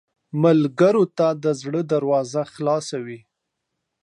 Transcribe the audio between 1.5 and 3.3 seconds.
زړه دروازه خلاصه وي